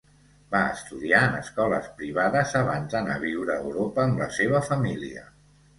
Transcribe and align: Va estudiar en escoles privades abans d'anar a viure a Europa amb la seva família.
Va 0.53 0.61
estudiar 0.75 1.19
en 1.25 1.37
escoles 1.41 1.91
privades 1.99 2.57
abans 2.63 2.91
d'anar 2.97 3.21
a 3.21 3.25
viure 3.29 3.55
a 3.59 3.63
Europa 3.69 4.07
amb 4.09 4.25
la 4.27 4.33
seva 4.41 4.69
família. 4.73 5.29